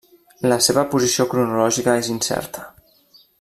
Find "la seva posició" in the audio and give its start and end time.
0.51-1.27